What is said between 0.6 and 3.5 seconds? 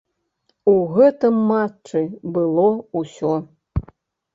У гэтым матчы было ўсё.